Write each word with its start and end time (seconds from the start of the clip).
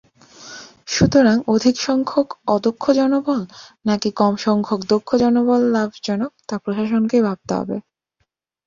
সুতরাং 0.87 1.37
অধিকসংখ্যক 1.47 2.27
অদক্ষ 2.47 2.83
জনবল 2.91 3.41
নাকি 3.85 4.09
কমসংখ্যক 4.11 4.81
দক্ষ 4.89 5.09
জনবল 5.23 5.61
লাভজনক—তা 5.75 6.55
প্রশাসনকেই 6.63 7.25
ভাবতে 7.27 7.53
হবে। 7.55 7.77